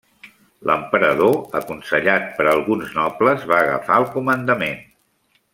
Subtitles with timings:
[0.69, 4.85] L'emperador, aconsellat per alguns nobles, va agafar el comandament.